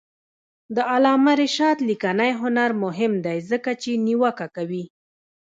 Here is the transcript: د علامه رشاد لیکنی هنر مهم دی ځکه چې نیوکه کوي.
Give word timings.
د 0.75 0.77
علامه 0.91 1.33
رشاد 1.43 1.77
لیکنی 1.89 2.31
هنر 2.41 2.69
مهم 2.83 3.13
دی 3.25 3.37
ځکه 3.51 3.71
چې 3.81 3.91
نیوکه 4.05 4.47
کوي. 4.55 4.83